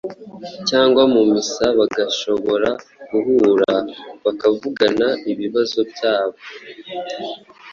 cyangwa 0.69 1.01
mu 1.13 1.21
misa, 1.31 1.65
bagashobora 1.79 2.69
guhura, 3.11 3.73
bakavugana 4.23 5.07
ibibazo 5.31 5.79
byabo, 5.91 6.37